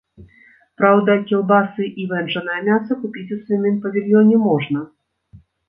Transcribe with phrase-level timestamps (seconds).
[0.79, 4.79] Праўда, кілбасы і вэнджанае мяса купіць у свіным павільёне можна.